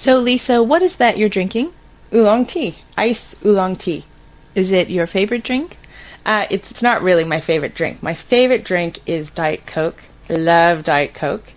[0.00, 1.74] So, Lisa, what is that you're drinking?
[2.10, 4.06] Oolong tea, ice oolong tea.
[4.54, 5.76] Is it your favorite drink?
[6.24, 8.02] Uh, it's, it's not really my favorite drink.
[8.02, 10.02] My favorite drink is Diet Coke.
[10.30, 11.52] I love Diet Coke.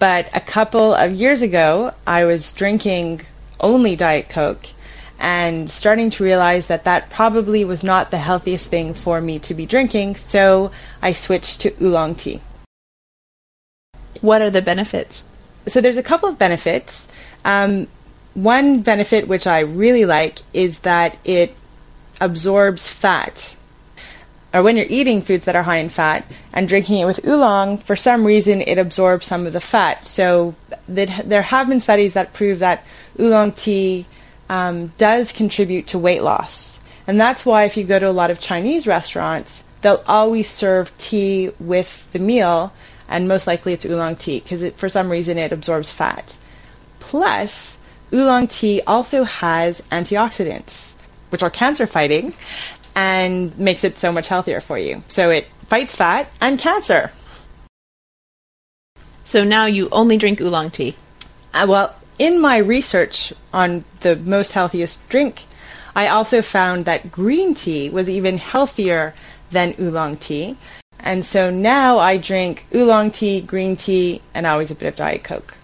[0.00, 3.20] But a couple of years ago, I was drinking
[3.60, 4.66] only Diet Coke
[5.20, 9.54] and starting to realize that that probably was not the healthiest thing for me to
[9.54, 12.40] be drinking, so I switched to oolong tea.
[14.20, 15.22] What are the benefits?
[15.68, 17.06] So there's a couple of benefits.
[17.44, 17.88] Um,
[18.34, 21.54] one benefit which I really like is that it
[22.20, 23.56] absorbs fat.
[24.52, 27.78] Or when you're eating foods that are high in fat and drinking it with oolong,
[27.78, 30.06] for some reason it absorbs some of the fat.
[30.06, 30.54] So
[30.86, 32.84] there have been studies that prove that
[33.18, 34.06] oolong tea
[34.48, 36.78] um, does contribute to weight loss.
[37.06, 40.96] And that's why if you go to a lot of Chinese restaurants, they'll always serve
[40.98, 42.72] tea with the meal,
[43.08, 46.36] and most likely it's oolong tea because for some reason it absorbs fat.
[47.08, 47.76] Plus,
[48.12, 50.92] oolong tea also has antioxidants,
[51.28, 52.32] which are cancer fighting,
[52.94, 55.02] and makes it so much healthier for you.
[55.08, 57.12] So it fights fat and cancer.
[59.24, 60.96] So now you only drink oolong tea?
[61.52, 65.44] Uh, well, in my research on the most healthiest drink,
[65.94, 69.14] I also found that green tea was even healthier
[69.50, 70.56] than oolong tea.
[70.98, 75.22] And so now I drink oolong tea, green tea, and always a bit of Diet
[75.22, 75.58] Coke.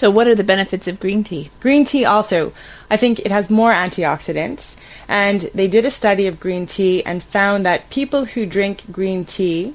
[0.00, 1.50] So, what are the benefits of green tea?
[1.60, 2.54] Green tea also,
[2.88, 4.74] I think it has more antioxidants.
[5.06, 9.26] And they did a study of green tea and found that people who drink green
[9.26, 9.74] tea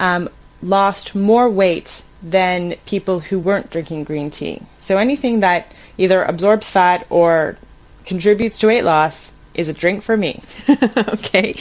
[0.00, 0.28] um,
[0.64, 4.62] lost more weight than people who weren't drinking green tea.
[4.80, 7.56] So, anything that either absorbs fat or
[8.04, 10.42] contributes to weight loss is a drink for me.
[10.96, 11.54] okay.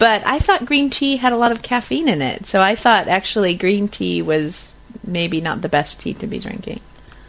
[0.00, 2.46] But I thought green tea had a lot of caffeine in it.
[2.46, 4.72] So I thought actually green tea was
[5.04, 6.80] maybe not the best tea to be drinking.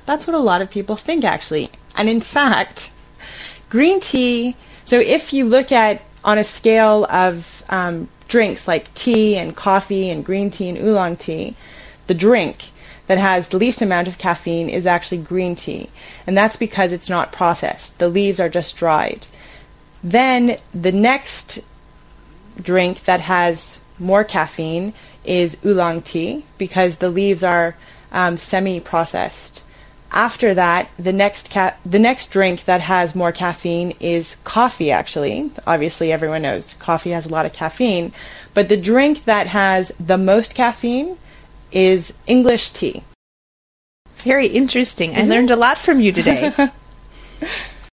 [0.06, 1.70] That's what a lot of people think, actually.
[1.96, 2.92] And in fact,
[3.70, 9.38] green tea, so if you look at on a scale of um, drinks like tea
[9.38, 11.56] and coffee and green tea and oolong tea,
[12.08, 12.72] the drink
[13.08, 15.90] that has the least amount of caffeine is actually green tea.
[16.26, 17.98] And that's because it's not processed.
[18.00, 19.26] The leaves are just dried.
[20.04, 21.60] Then the next
[22.62, 24.94] drink that has more caffeine
[25.24, 27.76] is oolong tea because the leaves are
[28.12, 29.62] um, semi-processed.
[30.12, 34.90] After that, the next ca- the next drink that has more caffeine is coffee.
[34.90, 38.14] Actually, obviously, everyone knows coffee has a lot of caffeine,
[38.54, 41.18] but the drink that has the most caffeine
[41.74, 43.04] is English tea.
[44.20, 45.16] Very interesting.
[45.16, 46.54] I learned a lot from you today.